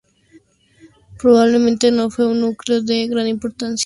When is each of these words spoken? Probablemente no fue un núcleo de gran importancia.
Probablemente 1.19 1.91
no 1.91 2.09
fue 2.09 2.25
un 2.27 2.41
núcleo 2.41 2.81
de 2.81 3.07
gran 3.07 3.27
importancia. 3.27 3.79